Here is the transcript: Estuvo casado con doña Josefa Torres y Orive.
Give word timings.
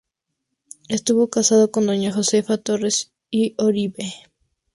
Estuvo 0.89 1.29
casado 1.29 1.69
con 1.69 1.85
doña 1.85 2.11
Josefa 2.11 2.57
Torres 2.57 3.11
y 3.29 3.53
Orive. 3.59 4.11